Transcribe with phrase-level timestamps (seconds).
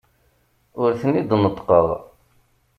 [0.81, 1.87] Ur ten-id-neṭṭqeɣ.